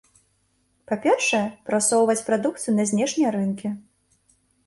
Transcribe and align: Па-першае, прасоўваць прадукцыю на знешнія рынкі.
Па-першае, 0.91 1.41
прасоўваць 1.69 2.25
прадукцыю 2.29 2.73
на 2.79 2.85
знешнія 2.93 3.29
рынкі. 3.37 3.67